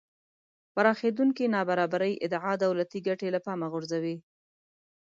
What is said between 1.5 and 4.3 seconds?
نابرابرۍ ادعا دولتی ګټې له پامه غورځوي